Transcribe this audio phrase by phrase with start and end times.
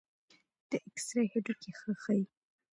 [0.69, 2.23] د ایکسرې هډوکي ښه ښيي.